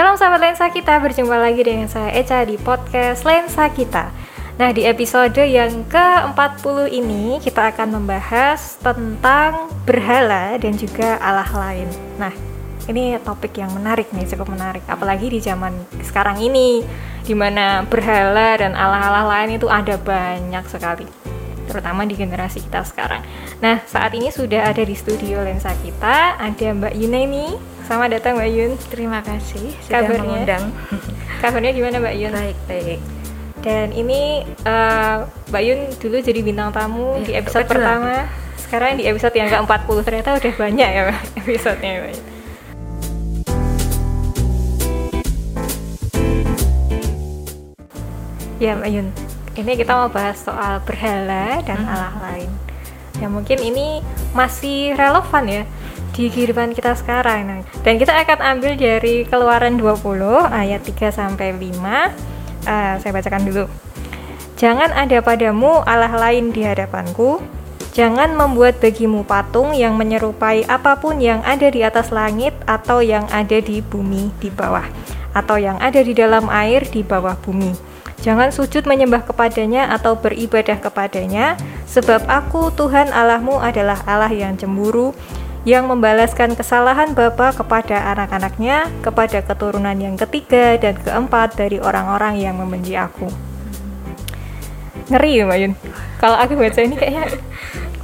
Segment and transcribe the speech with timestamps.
[0.00, 4.08] Shalom sahabat lensa kita, berjumpa lagi dengan saya Eca di podcast Lensa Kita.
[4.56, 11.84] Nah, di episode yang ke-40 ini kita akan membahas tentang berhala dan juga Allah lain.
[12.16, 12.32] Nah,
[12.88, 14.80] ini topik yang menarik nih, cukup menarik.
[14.88, 16.80] Apalagi di zaman sekarang ini,
[17.20, 21.29] di mana berhala dan Allah-Allah lain itu ada banyak sekali
[21.70, 23.22] terutama di generasi kita sekarang.
[23.58, 27.54] Nah, saat ini sudah ada di studio lensa kita, ada Mbak Yuneni.
[27.86, 28.72] Selamat datang Mbak Yun.
[28.86, 30.18] Terima kasih sudah Kabarnya?
[30.20, 30.64] mengundang.
[31.38, 32.32] Kabarnya gimana Mbak Yun?
[32.32, 33.00] baik, baik.
[33.60, 34.20] Dan ini
[34.62, 37.74] uh, Mbak Yun dulu jadi bintang tamu Iya, di episode kedua.
[37.78, 38.14] pertama.
[38.56, 41.02] Sekarang di episode yang ke-40 ternyata udah banyak ya
[41.36, 42.24] episodenya Mbak Yun.
[48.60, 49.06] Ya Mbak Yun,
[49.60, 51.92] ini kita mau bahas soal berhala dan Hmm.
[51.92, 52.50] Allah lain.
[53.20, 54.00] Ya mungkin ini
[54.32, 55.62] masih relevan ya
[56.16, 57.40] di kehidupan kita sekarang.
[57.46, 62.16] Nah, dan kita akan ambil dari Keluaran 20 ayat 3 sampai 5.
[62.64, 63.64] Eh, saya bacakan dulu.
[64.56, 67.40] Jangan ada padamu Allah lain di hadapanku.
[67.90, 73.26] Jangan membuat bagimu patung yang menyerupai apa pun yang ada di atas langit atau yang
[73.34, 74.86] ada di bumi di bawah
[75.34, 77.89] atau yang ada di dalam air di bawah bumi.
[78.20, 81.56] Jangan sujud menyembah kepadanya atau beribadah kepadanya,
[81.88, 85.16] sebab aku Tuhan Allahmu adalah Allah yang cemburu,
[85.64, 92.60] yang membalaskan kesalahan bapa kepada anak-anaknya, kepada keturunan yang ketiga dan keempat dari orang-orang yang
[92.60, 93.28] membenci aku.
[95.10, 95.72] Ngeri ya Mbak Yun.
[96.20, 97.24] Kalau aku baca ini kayaknya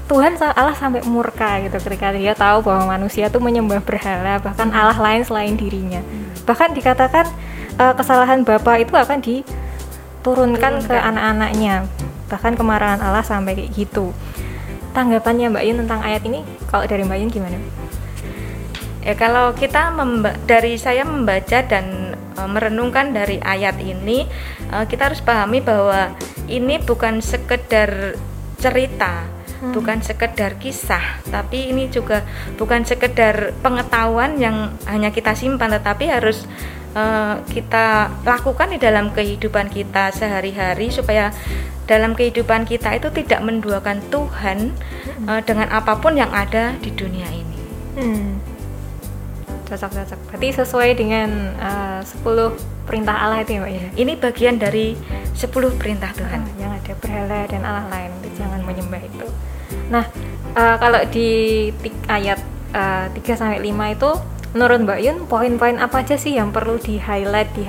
[0.06, 4.96] Tuhan Allah sampai murka gitu ketika dia tahu bahwa manusia tuh menyembah berhala bahkan Allah
[4.96, 6.02] lain selain dirinya.
[6.46, 7.26] Bahkan dikatakan
[7.78, 9.55] eh, kesalahan bapa itu akan diturunkan
[10.26, 11.14] ke Turunkan.
[11.14, 11.86] anak-anaknya.
[12.26, 14.10] Bahkan kemarahan Allah sampai kayak gitu.
[14.90, 17.58] Tanggapannya Mbak Yun tentang ayat ini kalau dari Mbak Yun gimana?
[19.06, 19.94] Ya kalau kita
[20.50, 24.26] dari saya membaca dan e, merenungkan dari ayat ini,
[24.66, 26.10] e, kita harus pahami bahwa
[26.50, 28.18] ini bukan sekedar
[28.58, 29.72] cerita, Hmm.
[29.72, 32.28] bukan sekedar kisah, tapi ini juga
[32.60, 36.44] bukan sekedar pengetahuan yang hanya kita simpan, tetapi harus
[36.96, 37.04] e,
[37.52, 41.28] kita lakukan di dalam kehidupan kita sehari-hari supaya
[41.84, 44.72] dalam kehidupan kita itu tidak menduakan Tuhan
[45.28, 47.60] e, dengan apa pun yang ada di dunia ini.
[47.96, 48.56] Hmm.
[49.66, 50.18] Cocok cocok.
[50.30, 53.92] Berarti sesuai dengan eh, 10 perintah Allah itu ya Mbak Yun?
[53.98, 54.94] Ini bagian dari
[55.34, 56.40] 10 perintah Tuhan.
[56.46, 59.26] Ah, yang ada berhala dan Allah lain itu jangan menyembah itu.
[59.90, 60.06] Nah,
[60.54, 61.28] eh, kalau di
[62.06, 62.38] ayat
[62.70, 64.10] eh, 3 sampai 5 itu
[64.52, 67.66] menurut Mbak Yun poin-poin apa aja sih yang perlu di highlight di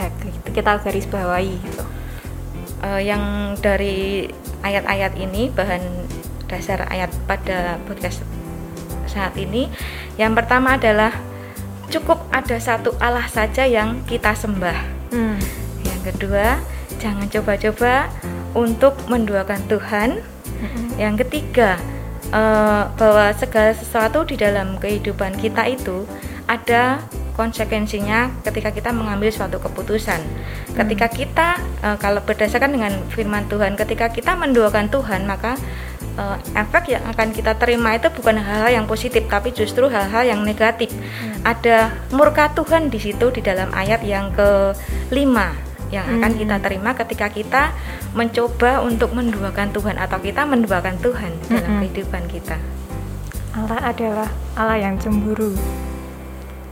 [0.53, 1.83] kita garis bawahi gitu.
[2.85, 4.29] Eh, yang dari
[4.61, 5.81] ayat-ayat ini bahan
[6.45, 8.21] dasar ayat pada podcast
[9.09, 9.65] saat ini,
[10.21, 11.09] yang pertama adalah
[11.89, 14.77] cukup ada satu Allah saja yang kita sembah.
[15.09, 15.39] Hmm.
[15.81, 16.61] Yang kedua,
[17.01, 18.11] jangan coba-coba
[18.53, 20.09] untuk menduakan Tuhan.
[20.97, 21.81] Yang ketiga,
[22.29, 26.05] eh, bahwa segala sesuatu di dalam kehidupan kita itu
[26.47, 27.03] ada
[27.35, 30.17] konsekuensinya ketika kita mengambil suatu keputusan.
[30.73, 31.47] Ketika kita,
[31.83, 35.59] eh, kalau berdasarkan dengan firman Tuhan, ketika kita menduakan Tuhan, maka
[36.17, 40.41] eh, efek yang akan kita terima itu bukan hal-hal yang positif, tapi justru hal-hal yang
[40.41, 40.89] negatif.
[41.45, 45.53] Ada murka Tuhan di situ di dalam ayat yang kelima
[45.93, 46.41] yang akan Hmm.
[46.41, 47.63] kita terima ketika kita
[48.11, 52.57] mencoba untuk menduakan Tuhan atau kita menduakan Tuhan dalam kehidupan kita.
[53.55, 55.55] Allah adalah Allah yang cemburu.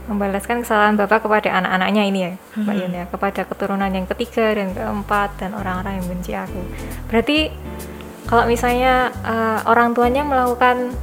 [0.06, 2.82] Membalaskan kesalahan Bapak kepada anak-anaknya ini ya, Mbak Hmm.
[2.86, 6.62] Yun ya, kepada keturunan yang ketiga dan keempat dan orang-orang yang benci aku.
[7.10, 7.50] Berarti
[8.24, 10.94] kalau misalnya eh, orang tuanya melakukan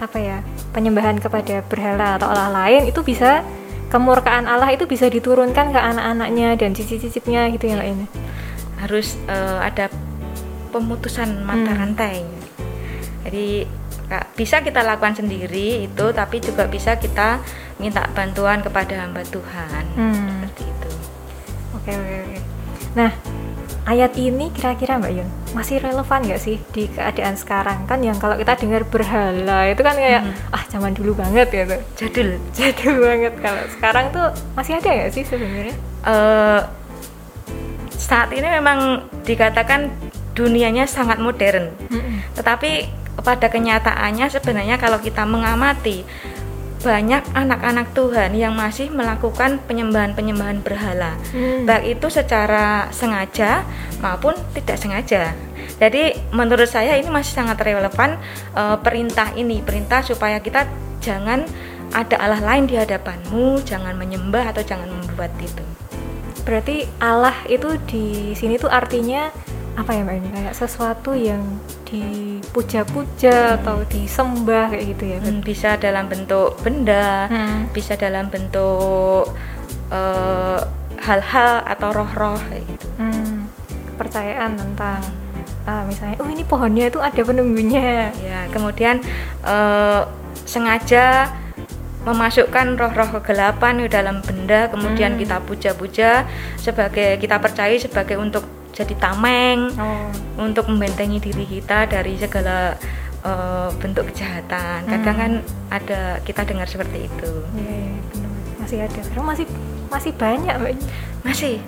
[0.00, 0.38] apa ya
[0.72, 3.44] penyembahan kepada berhala atau Allah lain itu bisa
[3.92, 8.00] kemurkaan Allah itu bisa diturunkan ke anak-anaknya dan cicit-cicitnya gitu ya Mbak Yun.
[8.80, 9.92] Harus eh, ada
[10.72, 11.80] pemutusan mata Hmm.
[11.80, 12.24] rantai.
[13.26, 13.68] Jadi
[14.32, 17.38] bisa kita lakukan sendiri itu, tapi juga bisa kita
[17.76, 19.84] minta bantuan kepada hamba Tuhan.
[19.94, 20.44] Hmm.
[20.44, 20.90] Seperti itu.
[21.72, 22.38] Oke oke oke.
[22.92, 23.10] Nah
[23.86, 28.38] ayat ini kira-kira Mbak Yun masih relevan nggak sih di keadaan sekarang kan yang kalau
[28.38, 30.54] kita dengar berhala itu kan kayak Hmm.
[30.54, 32.28] ah zaman dulu banget gitu Jadul.
[32.56, 35.74] jadul banget kalau sekarang tuh masih ada nggak sih sebenarnya?
[36.06, 36.60] eh
[37.90, 38.78] saat ini memang
[39.22, 39.90] dikatakan
[40.32, 41.68] dunianya sangat modern.
[42.32, 42.88] Tetapi
[43.20, 46.04] pada kenyataannya sebenarnya kalau kita mengamati
[46.80, 51.20] banyak anak-anak Tuhan yang masih melakukan penyembahan-penyembahan berhala.
[51.36, 51.68] Hmm.
[51.68, 53.68] Baik itu secara sengaja
[54.00, 55.36] maupun tidak sengaja.
[55.76, 58.16] Jadi menurut saya ini masih sangat relevan
[58.56, 60.64] eh, perintah ini, perintah supaya kita
[61.04, 61.44] jangan
[61.92, 65.64] ada Allah lain di hadapanmu, jangan menyembah atau jangan membuat itu.
[66.48, 69.28] Berarti Allah itu di sini tuh artinya
[69.80, 71.40] apa ya mbak ini kayak sesuatu yang
[71.88, 77.64] dipuja-puja atau disembah kayak gitu ya Hmm, bisa dalam bentuk benda, Hmm.
[77.72, 79.32] bisa dalam bentuk
[79.90, 80.60] eh,
[81.00, 82.86] hal-hal atau roh-roh kayak gitu.
[83.00, 83.48] Hmm,
[83.90, 85.00] kepercayaan tentang
[85.64, 89.00] ah, misalnya oh ini pohonnya itu ada penunggunya Ya, kemudian
[89.42, 90.02] eh,
[90.44, 91.32] sengaja
[92.00, 95.20] memasukkan roh-roh kegelapan ke dalam benda, kemudian Hmm.
[95.20, 96.24] kita puja-puja
[96.56, 100.08] sebagai kita percaya sebagai untuk jadi tameng, oh
[100.38, 102.72] untuk membentengi diri kita dari segala
[103.20, 104.88] eh, bentuk kejahatan.
[104.88, 105.22] Kadang Hmm.
[105.22, 105.32] kan
[105.68, 107.32] ada kita dengar seperti itu.
[107.54, 108.30] iya iya, benar.
[108.60, 109.46] masih ada sekarang masih
[109.88, 110.72] masih banyak mbak
[111.20, 111.60] Masih.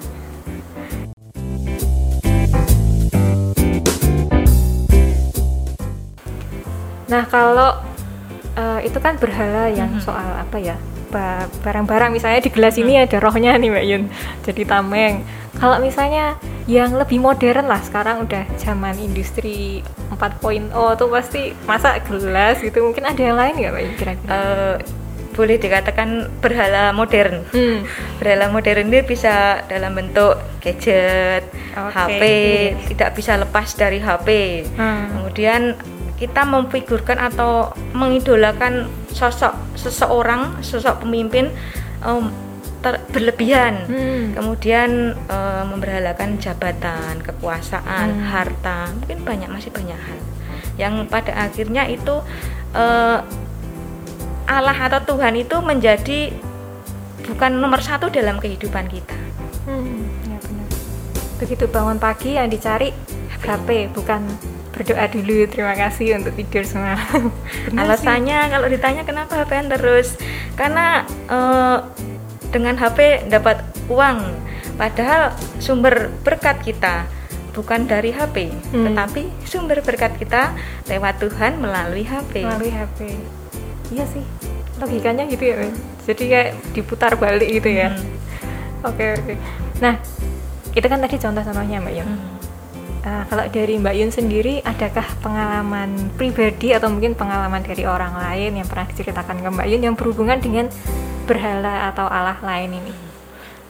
[7.08, 7.76] Nah kalau
[8.52, 10.02] eh, itu kan berhala yang Mhm.
[10.04, 10.76] soal apa ya
[11.62, 14.02] barang-barang misalnya di gelas ini ada rohnya nih Mbak Yun
[14.42, 15.22] jadi tameng.
[15.60, 22.58] Kalau misalnya yang lebih modern lah sekarang udah zaman industri 4.0 tuh pasti masa gelas
[22.64, 24.32] gitu mungkin ada yang lain nggak Mbak Yun kira-kira?
[24.32, 24.76] Eh,
[25.32, 27.42] boleh dikatakan berhala modern.
[27.50, 27.88] Hmm.
[28.20, 32.76] Berhala modern ini bisa dalam bentuk gadget, Oke, HP, yes.
[32.92, 34.28] tidak bisa lepas dari HP.
[34.76, 35.08] Hmm.
[35.16, 35.76] Kemudian
[36.22, 41.50] kita memfigurkan atau mengidolakan sosok seseorang, sosok pemimpin
[42.00, 42.30] em,
[42.78, 43.82] ter- berlebihan.
[43.90, 44.24] Hmm.
[44.32, 48.26] Kemudian em, memberhalakan jabatan, kekuasaan, Hmm.
[48.30, 50.18] harta, mungkin banyak masih banyak hal
[50.78, 52.22] yang pada akhirnya itu
[52.72, 53.18] eh,
[54.48, 56.32] Allah atau Tuhan itu menjadi
[57.22, 59.14] bukan nomor satu dalam kehidupan kita.
[59.68, 60.66] Hmm, ya benar.
[61.38, 62.90] Begitu bangun pagi yang dicari
[63.36, 64.24] HP, bukan
[64.72, 65.44] berdoa dulu.
[65.46, 67.28] Terima kasih untuk tidur semalam.
[67.68, 67.76] Sih.
[67.76, 70.16] Alasannya kalau ditanya kenapa HP terus,
[70.56, 71.78] karena eh,
[72.48, 74.18] dengan HP dapat uang,
[74.74, 77.04] padahal sumber berkat kita
[77.52, 78.88] bukan dari HP, Hmm.
[78.88, 80.56] tetapi sumber berkat kita
[80.88, 82.40] lewat Tuhan melalui HP.
[82.40, 83.12] melalui HP.
[83.92, 84.24] Iya sih,
[84.80, 85.60] logikanya gitu ya.
[85.60, 85.72] Ben.
[86.02, 87.92] Jadi kayak diputar balik gitu ya.
[87.92, 88.88] Hmm.
[88.88, 89.34] Oke oke.
[89.78, 90.00] Nah,
[90.72, 92.08] itu kan tadi contoh-contohnya Mbak Yun.
[92.08, 92.20] Hmm.
[93.02, 98.62] Eh, kalau dari Mbak Yun sendiri, adakah pengalaman pribadi atau mungkin pengalaman dari orang lain
[98.62, 100.70] yang pernah diceritakan ke Mbak Yun yang berhubungan dengan
[101.26, 102.94] berhala atau Allah lain ini?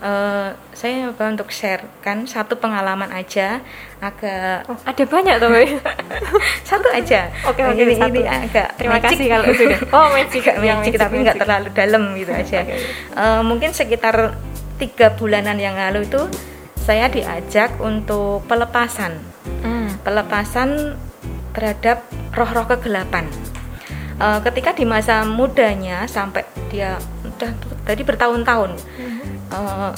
[0.03, 3.63] Eh, saya coba untuk share kan satu pengalaman aja
[4.03, 5.49] agak Oh, ada banyak tuh
[6.69, 7.31] satu aja.
[7.49, 8.13] Oke, oke, ini, satu.
[8.13, 9.17] ini agak Terima magic.
[9.17, 9.79] kasih kalau sudah.
[9.97, 10.43] Oh, magic.
[10.43, 12.59] Agak Yang magic, magic, tapi nggak terlalu dalam gitu aja.
[12.61, 12.77] Oke.
[13.17, 14.37] Eh, mungkin sekitar
[14.77, 16.21] tiga bulanan yang lalu itu
[16.83, 19.15] saya diajak untuk pelepasan,
[19.63, 19.95] Hmm.
[20.03, 20.99] pelepasan
[21.55, 22.03] terhadap
[22.35, 23.31] roh-roh kegelapan.
[24.23, 26.95] Eh, ketika di masa mudanya sampai dia
[27.27, 27.51] udah
[27.83, 28.71] tadi bertahun-tahun
[29.51, 29.91] eh,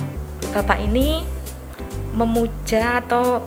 [0.48, 1.20] bapak ini
[2.14, 3.42] memuja atau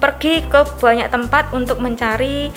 [0.00, 2.48] pergi ke banyak tempat untuk mencari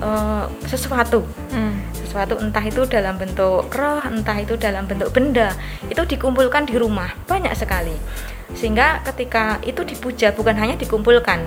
[0.00, 1.76] eh, sesuatu Hmm.
[1.92, 5.52] sesuatu entah itu dalam bentuk roh entah itu dalam bentuk benda
[5.92, 7.92] itu dikumpulkan di rumah banyak sekali
[8.52, 11.40] sehingga ketika itu dipuja bukan hanya dikumpulkan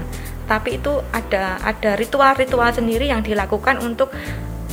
[0.45, 4.13] tapi itu ada ada ritual-ritual sendiri yang dilakukan untuk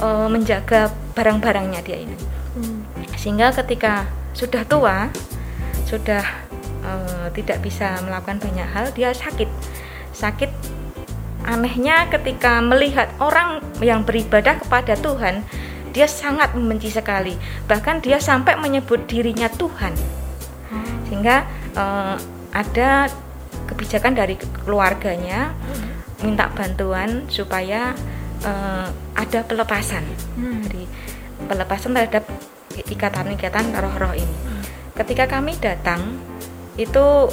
[0.01, 2.17] eh, menjaga barang-barangnya dia ini.
[2.53, 2.85] Hmm.
[3.17, 4.05] sehingga ketika
[4.37, 5.09] sudah tua
[5.89, 6.25] sudah
[6.85, 9.49] eh, tidak bisa melakukan banyak hal dia sakit.
[10.13, 10.53] Sakit
[11.49, 15.43] anehnya ketika melihat orang yang beribadah kepada Tuhan
[15.93, 17.37] dia sangat membenci sekali.
[17.69, 19.93] Bahkan dia sampai menyebut dirinya Tuhan.
[21.09, 22.17] Sehingga eh,
[22.53, 23.09] ada
[23.67, 25.53] kebijakan dari keluarganya
[26.21, 27.97] minta bantuan supaya
[28.43, 30.63] eh, ada pelepasan Hmm.
[30.67, 30.85] dari
[31.47, 32.25] pelepasan terhadap
[32.73, 34.37] ikatan-ikatan roh-roh ini.
[34.93, 36.21] Ketika kami datang,
[36.77, 37.29] itu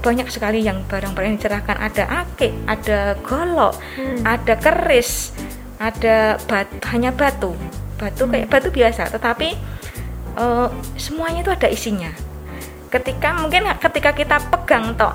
[0.00, 4.24] banyak sekali yang barang-barang dicerahkan ada akik, ada golok, Hmm.
[4.24, 5.32] ada keris,
[5.76, 7.52] ada batu, hanya batu,
[7.96, 9.56] batu kayak batu biasa, tetapi
[10.30, 12.12] eh, semuanya itu ada isinya.
[12.90, 15.14] Ketika mungkin ketika kita pegang toh,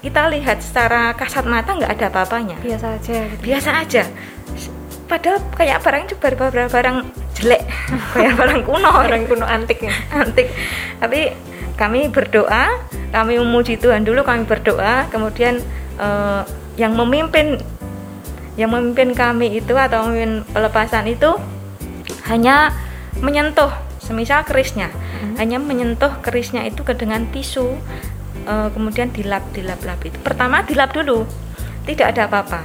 [0.00, 2.56] kita lihat secara kasat mata nggak ada apa-apanya.
[2.64, 3.42] Biasa aja gitu.
[3.44, 4.02] biasa aja.
[5.04, 6.96] Padahal kayak barang itu barang barang
[7.36, 7.62] jelek.
[8.16, 8.90] Kayak barang kuno.
[8.94, 9.92] Orang kuno antik ya.
[10.14, 10.48] Antik.
[11.02, 11.34] Tapi
[11.74, 12.78] kami berdoa
[13.10, 15.10] kami memuji Tuhan dulu kami berdoa.
[15.10, 15.60] Kemudian
[15.98, 16.42] eh,
[16.78, 17.60] yang memimpin
[18.54, 21.36] yang memimpin kami itu atau memimpin pelepasan itu
[22.30, 22.70] hanya
[23.18, 24.94] menyentuh semisal kerisnya
[25.36, 27.76] hanya menyentuh kerisnya itu ke dengan tisu
[28.46, 30.16] eh, kemudian dilap dilap lap itu.
[30.20, 31.24] Pertama dilap dulu.
[31.84, 32.62] Tidak ada apa-apa.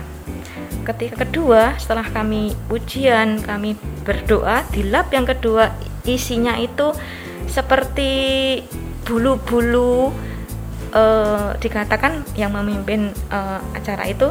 [0.86, 3.74] Ketika kedua setelah kami ujian kami
[4.06, 5.74] berdoa dilap yang kedua
[6.06, 6.94] isinya itu
[7.50, 8.62] seperti
[9.06, 10.14] bulu-bulu
[10.94, 14.30] eh, dikatakan yang memimpin eh, acara itu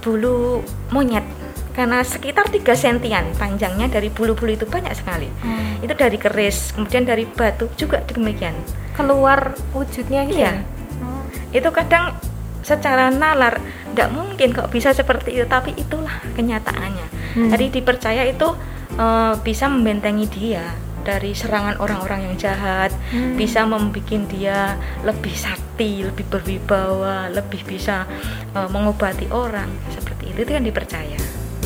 [0.00, 1.22] bulu monyet
[1.70, 5.80] karena sekitar 3 sentian panjangnya dari bulu-bulu itu banyak sekali Hmm.
[5.80, 8.54] itu dari keris kemudian dari batu juga demikian
[8.92, 10.52] keluar wujudnya gitu Iya.
[10.52, 10.64] ya?
[11.00, 11.22] Oh.
[11.50, 12.14] itu kadang
[12.60, 13.56] secara nalar
[13.90, 17.48] tidak mungkin kok bisa seperti itu tapi itulah kenyataannya Hmm.
[17.48, 18.48] jadi dipercaya itu
[18.92, 20.66] eh, bisa membentengi dia
[21.00, 23.32] dari serangan orang-orang yang jahat Hmm.
[23.34, 28.04] bisa membuat dia lebih sakti lebih berwibawa lebih bisa
[28.50, 31.18] eh, mengobati orang seperti itu itu kan dipercaya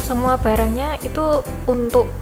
[0.05, 2.13] semua barangnya itu untuk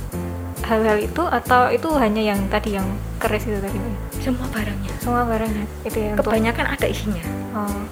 [0.62, 2.86] hal-hal itu atau itu hanya yang tadi yang
[3.18, 3.78] keris itu tadi
[4.22, 7.84] semua barangnya semua barangnya itu ya untuk kebanyakan ada isinya Oh.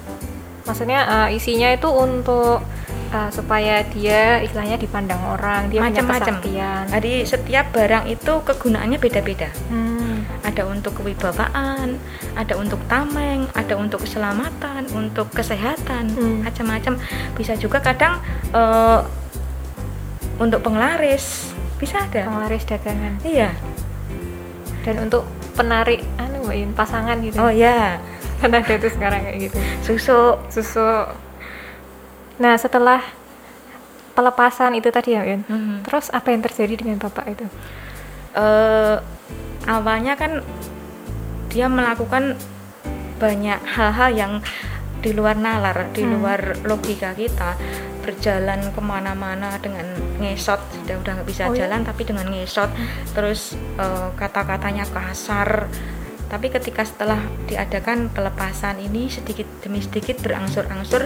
[0.65, 2.63] maksudnya eh, isinya itu untuk
[3.11, 6.39] eh, supaya dia istilahnya dipandang orang dia macam-macam
[6.87, 10.23] jadi setiap barang itu kegunaannya beda-beda Hmm.
[10.41, 11.95] ada untuk kewibawaan,
[12.35, 16.43] ada untuk tameng, ada untuk keselamatan, untuk kesehatan, Hmm.
[16.43, 16.99] macam-macam.
[17.33, 18.19] Bisa juga kadang
[18.51, 18.99] eh,
[20.41, 22.25] untuk penglaris, bisa ada.
[22.25, 23.53] penglaris dagangan Iya.
[24.81, 25.21] dan untuk
[25.53, 28.01] penarik anu Yun, pasangan gitu Oh ya,
[28.41, 30.41] kan ada tuh sekarang kayak gitu susu.
[30.49, 31.05] susu
[32.35, 33.05] nah setelah
[34.11, 35.75] pelepasan itu tadi ya Yun Mhm.
[35.85, 37.45] terus apa yang terjadi dengan bapak itu
[38.31, 38.97] Eh,
[39.67, 40.39] awalnya kan
[41.47, 42.39] dia melakukan
[43.19, 44.33] banyak hal-hal yang
[44.97, 46.15] di luar nalar, di Hmm.
[46.15, 47.59] luar logika kita
[48.01, 49.85] berjalan ke mana-mana dengan
[50.17, 51.65] ngesot sudah udah nggak bisa Oh, iya?
[51.65, 52.69] jalan tapi dengan ngesot
[53.11, 53.41] terus
[53.75, 55.69] eh, kata-katanya kasar
[56.25, 61.03] tapi ketika setelah diadakan pelepasan ini sedikit demi sedikit berangsur-angsur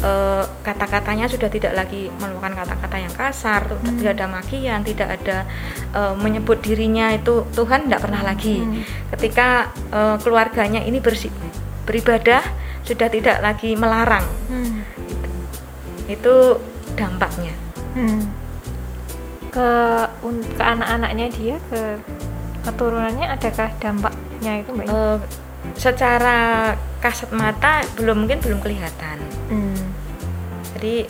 [0.00, 3.98] eh, kata-katanya sudah tidak lagi meluangkan kata-kata yang kasar Hmm.
[3.98, 5.44] tidak ada makian tidak ada
[5.90, 8.82] eh, menyebut dirinya itu Tuhan tidak pernah lagi Hmm.
[9.12, 11.34] ketika eh, keluarganya ini bersi-
[11.82, 12.44] beribadah
[12.80, 14.77] sudah tidak lagi melarang Hmm.
[16.08, 16.56] Itu
[16.96, 17.52] dampaknya
[17.94, 18.24] Hmm.
[19.48, 19.70] ke
[20.56, 22.00] ke anak-anaknya dia ke
[22.64, 24.86] keturunannya adakah dampaknya itu mbak?
[24.86, 25.18] Eh,
[25.74, 29.78] secara kasat mata belum mungkin belum kelihatan Hmm.
[30.76, 31.08] jadi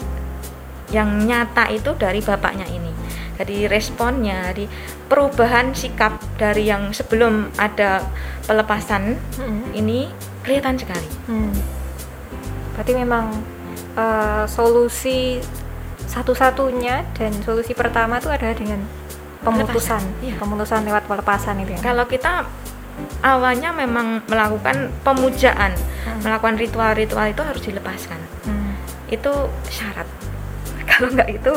[0.89, 2.91] yang nyata itu dari bapaknya ini
[3.37, 4.67] dari responnya dari
[5.07, 8.03] perubahan sikap dari yang sebelum ada
[8.47, 9.69] pelepasan Hmm.
[9.75, 10.09] ini
[10.43, 11.53] kelihatan sekali Hmm.
[12.75, 13.35] Berarti memang
[13.99, 15.43] eh, solusi
[16.09, 18.81] satu-satunya dan solusi pertama itu adalah dengan
[19.43, 20.35] pemutusan, Pelepasan, iya.
[20.39, 21.81] pemutusan lewat pelepasan itu ya.
[21.83, 22.47] kalau kita
[23.23, 26.25] awalnya memang melakukan pemujaan Hmm.
[26.25, 28.73] melakukan ritual-ritual itu harus dilepaskan Hmm.
[29.07, 29.31] itu
[29.69, 30.09] syarat
[30.91, 31.53] kalau nggak itu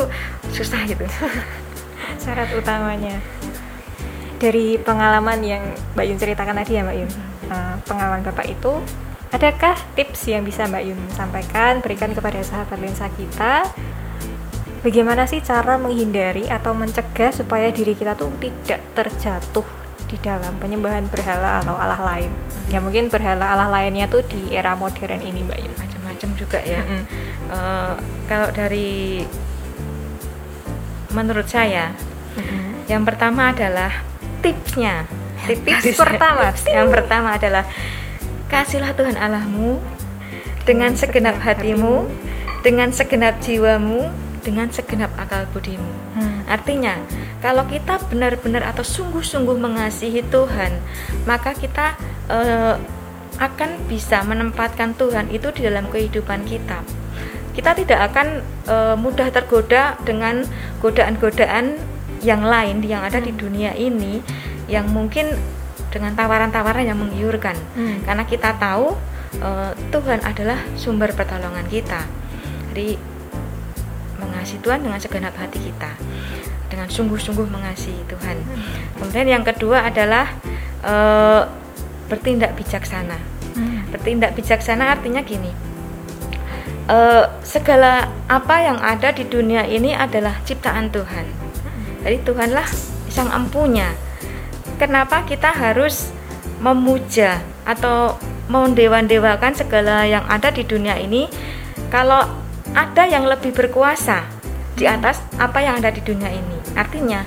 [0.52, 1.06] susah gitu
[2.22, 3.18] Syarat utamanya
[4.36, 5.62] dari pengalaman yang
[5.94, 7.10] Mbak Yun ceritakan tadi ya Mbak Yun,
[7.48, 8.72] eh, pengalaman Bapak itu,
[9.32, 13.64] adakah tips yang bisa Mbak Yun sampaikan, berikan kepada sahabat lensa kita?
[14.82, 19.66] Bagaimana sih cara menghindari atau mencegah supaya diri kita tuh tidak terjatuh
[20.10, 22.30] di dalam penyembahan berhala atau Allah lain?
[22.68, 25.74] Ya mungkin berhala Allah lainnya tuh di era modern ini Mbak Yun.
[25.80, 27.02] macam-macam juga ya Mm-mm.
[27.52, 27.94] Eh,
[28.28, 29.22] kalau dari
[31.12, 31.92] menurut saya
[32.36, 32.88] Mm-mm.
[32.90, 34.02] yang pertama adalah
[34.42, 35.06] tipsnya
[35.42, 36.54] Tips pertama.
[36.54, 37.64] Yang pertama adalah
[38.52, 39.80] kasihlah Tuhan Allahmu
[40.68, 42.04] dengan segenap hatimu
[42.60, 44.12] dengan segenap jiwamu
[44.44, 46.44] dengan segenap akal budimu Hmm.
[46.44, 47.00] Artinya,
[47.40, 50.76] kalau kita benar-benar atau sungguh-sungguh mengasihi Tuhan,
[51.24, 51.96] maka kita
[52.28, 52.76] eh,
[53.40, 56.84] akan bisa menempatkan Tuhan itu di dalam kehidupan kita.
[57.56, 60.44] Kita tidak akan eh, mudah tergoda dengan
[60.84, 61.80] godaan-godaan
[62.20, 64.20] yang lain yang ada di dunia ini
[64.68, 65.32] yang mungkin
[65.92, 67.54] dengan tawaran-tawaran yang menggiurkan.
[67.76, 68.00] Hmm.
[68.02, 68.96] Karena kita tahu
[69.36, 72.08] eh, Tuhan adalah sumber pertolongan kita.
[72.72, 72.96] Jadi
[74.16, 75.92] mengasihi Tuhan dengan segenap hati kita,
[76.72, 78.40] dengan sungguh-sungguh mengasihi Tuhan.
[78.96, 80.32] Kemudian yang kedua adalah
[80.80, 81.42] eh,
[82.08, 83.20] bertindak bijaksana.
[83.52, 83.84] Hmm.
[83.92, 85.52] Bertindak bijaksana artinya gini.
[86.88, 91.26] eh, segala apa yang ada di dunia ini adalah ciptaan Tuhan.
[92.02, 92.66] Jadi Tuhanlah
[93.12, 93.94] sang empunya.
[94.82, 96.10] Kenapa kita harus
[96.58, 98.18] memuja atau
[98.50, 101.30] mendewa-dewakan segala yang ada di dunia ini
[101.86, 102.18] kalau
[102.74, 104.26] ada yang lebih berkuasa
[104.74, 106.58] di atas apa yang ada di dunia ini.
[106.74, 107.22] Artinya,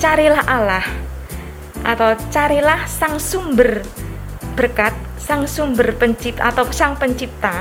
[0.00, 0.88] carilah Allah
[1.84, 3.84] atau carilah sang sumber
[4.56, 7.60] berkat, sang sumber pencipta atau sang pencipta.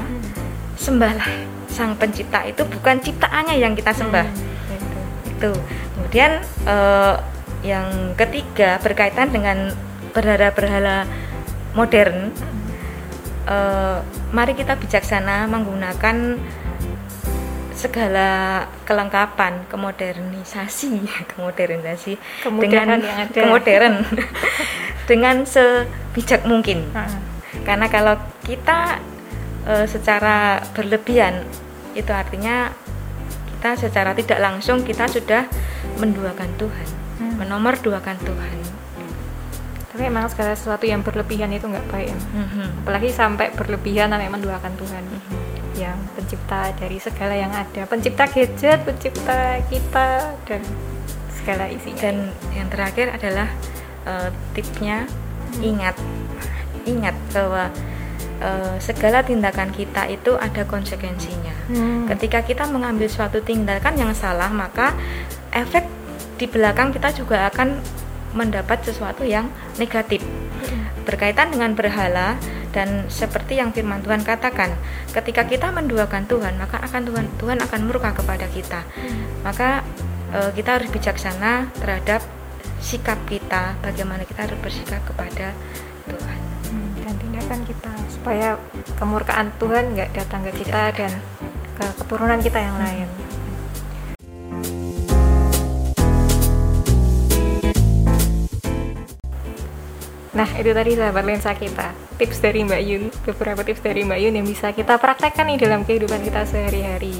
[0.79, 1.27] Sembahlah
[1.67, 4.79] sang pencipta itu bukan ciptaannya yang kita sembah Hmm.
[4.79, 4.95] Gitu.
[5.27, 5.51] itu
[5.95, 6.31] kemudian
[6.63, 7.15] eh,
[7.63, 9.73] yang ketiga berkaitan dengan
[10.15, 11.05] berhala-berhala
[11.75, 12.31] modern.
[13.49, 16.37] Uh, mari kita bijaksana menggunakan
[17.79, 20.99] segala kelengkapan kemodernisasi
[21.31, 22.19] kemodernisasi
[22.59, 23.31] dengan yang ada.
[23.31, 23.95] kemodern
[25.09, 27.23] dengan sebijak mungkin uh -huh.
[27.63, 28.99] karena kalau kita
[29.63, 31.47] uh, secara berlebihan
[31.95, 32.75] itu artinya
[33.55, 35.47] kita secara tidak langsung kita sudah
[36.03, 37.35] menduakan Tuhan hmm.
[37.37, 38.57] menomor duakan Tuhan
[39.89, 42.85] tapi emang segala sesuatu yang berlebihan itu nggak baik -hmm.
[42.85, 45.49] apalagi sampai berlebihan sampai menduakan Tuhan -hmm
[45.79, 50.61] yang pencipta dari segala yang ada pencipta gadget pencipta kita dan
[51.31, 52.15] segala isinya dan
[52.51, 53.47] yang terakhir adalah
[54.03, 55.63] uh, tipsnya hmm.
[55.63, 55.95] ingat
[56.83, 57.71] ingat bahwa
[58.43, 62.11] uh, segala tindakan kita itu ada konsekuensinya hmm.
[62.11, 64.91] ketika kita mengambil suatu tindakan yang salah maka
[65.55, 65.87] efek
[66.39, 67.75] di belakang kita juga akan
[68.31, 70.23] mendapat sesuatu yang negatif.
[71.03, 72.39] Berkaitan dengan berhala
[72.71, 74.71] dan seperti yang firman Tuhan katakan
[75.11, 78.87] ketika kita menduakan Tuhan maka akan Tuhan Tuhan akan murka kepada kita.
[79.43, 79.83] Maka
[80.31, 82.23] e, kita harus bijaksana terhadap
[82.79, 85.51] sikap kita bagaimana kita harus bersikap kepada
[86.07, 86.39] Tuhan.
[86.69, 88.49] Hmm, dan tindakan kita supaya
[89.01, 91.11] kemurkaan Tuhan nggak datang ke kita dan
[91.81, 93.09] ke keturunan kita yang lain
[100.39, 101.91] Nah, itu tadi sahabat lensa kita.
[102.15, 105.83] Tips dari Mbak Yun, beberapa tips dari Mbak Yun yang bisa kita praktekkan nih dalam
[105.83, 107.11] kehidupan kita sehari-hari.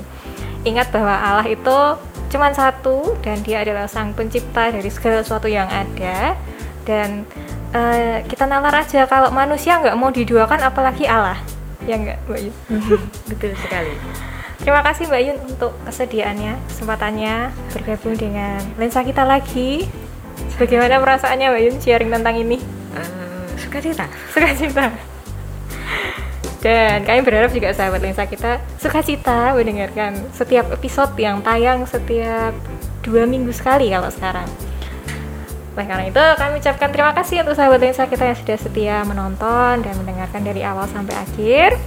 [0.63, 1.99] Ingat bahwa Allah itu
[2.31, 6.39] cuma satu dan dia adalah sang pencipta dari segala sesuatu yang ada.
[6.87, 7.27] Dan
[7.75, 11.43] uh, kita nalar aja kalau manusia nggak mau diduakan apalagi Allah.
[11.83, 12.55] Ya nggak Mbak Yun?
[13.27, 13.99] Betul sekali.
[14.63, 19.91] Terima kasih Mbak Yun untuk kesediaannya kesempatannya bergabung dengan lensa kita lagi.
[20.55, 22.78] Bagaimana perasaannya Mbak Yun sharing tentang ini
[23.69, 24.85] sukacita sukacita
[26.59, 32.51] dan kami berharap juga sahabat lensa kita sukacita mendengarkan setiap episode yang tayang setiap
[33.05, 34.49] dua minggu sekali kalau sekarang
[35.79, 39.79] Oleh karena itu kami ucapkan terima kasih untuk sahabat lensa kita yang sudah setia menonton
[39.79, 41.79] dan mendengarkan dari awal sampai akhir.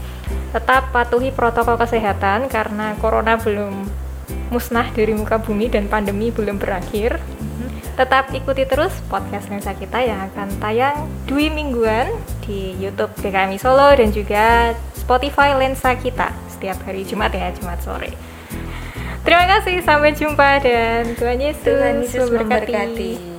[0.48, 3.84] Tetap patuhi protokol kesehatan karena corona belum
[4.48, 7.20] musnah dari muka bumi dan pandemi belum berakhir.
[7.92, 10.96] Tetap ikuti terus podcast Lensa kita yang akan tayang
[11.28, 12.08] dua mingguan
[12.44, 18.14] di YouTube GKMI Solo dan juga Spotify Lensa kita setiap hari Jumat ya, Jumat sore.
[19.22, 22.38] Terima kasih, sampai jumpa dan Tuhan Yesus, Tuhan Yesus memberkati.
[22.38, 23.31] memberkati.